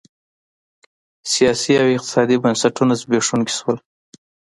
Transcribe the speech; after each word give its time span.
سیاسي 1.31 1.73
او 1.81 1.87
اقتصادي 1.95 2.35
بنسټونه 2.43 2.93
زبېښونکي 3.01 3.53
شول 3.59 3.77